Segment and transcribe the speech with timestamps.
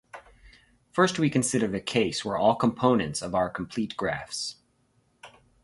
[0.91, 4.55] First we consider the case where all components of are complete graphs.